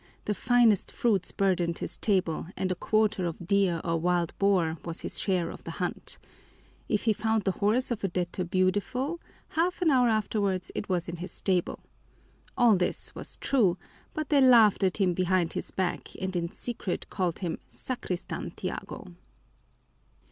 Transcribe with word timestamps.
The 0.25 0.33
finest 0.33 0.91
fruits 0.91 1.31
burdened 1.31 1.77
his 1.77 1.95
table 1.95 2.47
and 2.57 2.71
a 2.71 2.73
quarter 2.73 3.27
of 3.27 3.45
deer 3.45 3.79
or 3.83 3.97
wild 3.99 4.33
boar 4.39 4.79
was 4.83 5.01
his 5.01 5.19
share 5.19 5.51
of 5.51 5.63
the 5.63 5.69
hunt. 5.77 6.17
If 6.89 7.03
he 7.03 7.13
found 7.13 7.43
the 7.43 7.51
horse 7.51 7.91
of 7.91 8.03
a 8.03 8.07
debtor 8.07 8.43
beautiful, 8.45 9.21
half 9.49 9.79
an 9.79 9.91
hour 9.91 10.07
afterwards 10.09 10.71
it 10.73 10.89
was 10.89 11.07
in 11.07 11.17
his 11.17 11.31
stable. 11.31 11.81
All 12.57 12.75
this 12.77 13.13
was 13.13 13.37
true, 13.37 13.77
but 14.15 14.29
they 14.29 14.41
laughed 14.41 14.83
at 14.83 14.97
him 14.97 15.13
behind 15.13 15.53
his 15.53 15.69
back 15.69 16.15
and 16.19 16.35
in 16.35 16.51
secret 16.51 17.07
called 17.11 17.37
him 17.37 17.59
"Sacristan 17.67 18.53
Tiago." 18.55 19.05